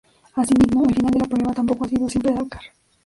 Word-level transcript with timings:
Asimismo, 0.33 0.83
el 0.83 0.95
final 0.95 1.11
de 1.11 1.19
la 1.19 1.25
prueba 1.27 1.53
tampoco 1.53 1.85
ha 1.85 1.89
sido 1.89 2.09
siempre 2.09 2.33
Dakar. 2.33 2.63